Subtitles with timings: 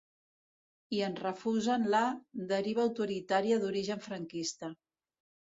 [0.99, 1.99] I en refusen la
[2.53, 4.73] ‘deriva autoritària d’origen franquista’.